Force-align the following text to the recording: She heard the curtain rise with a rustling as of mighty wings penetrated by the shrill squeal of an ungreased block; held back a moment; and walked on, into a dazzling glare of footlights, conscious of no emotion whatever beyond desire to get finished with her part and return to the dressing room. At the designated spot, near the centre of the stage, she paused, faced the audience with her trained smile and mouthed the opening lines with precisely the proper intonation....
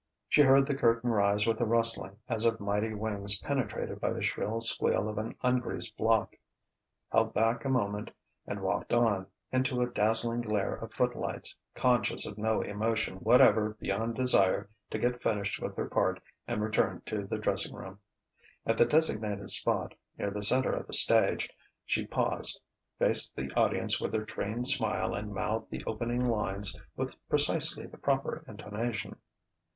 She 0.27 0.41
heard 0.41 0.65
the 0.65 0.73
curtain 0.75 1.11
rise 1.11 1.45
with 1.45 1.61
a 1.61 1.65
rustling 1.65 2.17
as 2.27 2.43
of 2.43 2.59
mighty 2.59 2.91
wings 2.95 3.37
penetrated 3.37 4.01
by 4.01 4.11
the 4.11 4.23
shrill 4.23 4.59
squeal 4.59 5.07
of 5.07 5.19
an 5.19 5.35
ungreased 5.43 5.95
block; 5.95 6.35
held 7.11 7.35
back 7.35 7.65
a 7.65 7.69
moment; 7.69 8.09
and 8.47 8.63
walked 8.63 8.93
on, 8.93 9.27
into 9.51 9.79
a 9.79 9.87
dazzling 9.87 10.41
glare 10.41 10.73
of 10.73 10.91
footlights, 10.91 11.55
conscious 11.75 12.25
of 12.25 12.39
no 12.39 12.63
emotion 12.63 13.17
whatever 13.17 13.77
beyond 13.79 14.15
desire 14.15 14.71
to 14.89 14.97
get 14.97 15.21
finished 15.21 15.61
with 15.61 15.75
her 15.75 15.87
part 15.87 16.19
and 16.47 16.63
return 16.63 17.03
to 17.05 17.27
the 17.27 17.37
dressing 17.37 17.75
room. 17.75 17.99
At 18.65 18.77
the 18.77 18.85
designated 18.85 19.51
spot, 19.51 19.93
near 20.17 20.31
the 20.31 20.41
centre 20.41 20.71
of 20.73 20.87
the 20.87 20.93
stage, 20.93 21.47
she 21.85 22.07
paused, 22.07 22.59
faced 22.97 23.35
the 23.35 23.51
audience 23.55 24.01
with 24.01 24.15
her 24.15 24.25
trained 24.25 24.65
smile 24.65 25.13
and 25.13 25.31
mouthed 25.31 25.69
the 25.69 25.83
opening 25.85 26.27
lines 26.27 26.75
with 26.95 27.13
precisely 27.29 27.85
the 27.85 27.99
proper 27.99 28.43
intonation.... 28.47 29.15